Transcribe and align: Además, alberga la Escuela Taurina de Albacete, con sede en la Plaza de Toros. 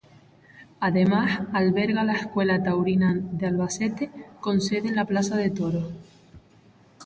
Además, 0.79 1.41
alberga 1.53 2.03
la 2.03 2.13
Escuela 2.15 2.63
Taurina 2.63 3.13
de 3.13 3.45
Albacete, 3.45 4.09
con 4.39 4.59
sede 4.59 4.87
en 4.89 4.95
la 4.95 5.05
Plaza 5.05 5.37
de 5.37 5.51
Toros. 5.51 5.93